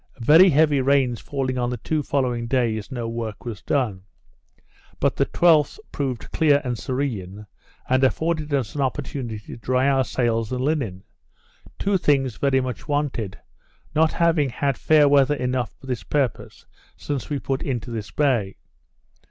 Very 0.23 0.49
heavy 0.49 0.81
rains 0.81 1.19
falling 1.19 1.59
on 1.59 1.69
the 1.69 1.77
two 1.77 2.01
following 2.01 2.47
days, 2.47 2.91
no 2.91 3.07
work 3.07 3.45
was 3.45 3.61
done; 3.61 4.01
but 4.99 5.15
the 5.15 5.27
12th 5.27 5.77
proved 5.91 6.31
clear 6.31 6.59
and 6.63 6.75
serene, 6.75 7.45
and 7.87 8.03
afforded 8.03 8.51
us 8.51 8.73
an 8.73 8.81
opportunity 8.81 9.37
to 9.37 9.57
dry 9.57 9.87
our 9.87 10.03
sails 10.03 10.51
and 10.51 10.61
linen; 10.61 11.03
two 11.77 11.99
things 11.99 12.37
very 12.37 12.61
much 12.61 12.87
wanted; 12.87 13.37
not 13.93 14.13
having 14.13 14.49
had 14.49 14.75
fair 14.75 15.07
weather 15.07 15.35
enough 15.35 15.71
for 15.79 15.85
this 15.85 16.01
purpose 16.01 16.65
since 16.97 17.29
we 17.29 17.37
put 17.37 17.61
into 17.61 17.91
this 17.91 18.09
bay. 18.09 18.57